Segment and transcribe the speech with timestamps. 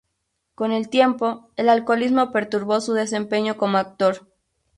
[0.55, 4.27] Con el tiempo, el alcoholismo perturbó su desempeño como actor.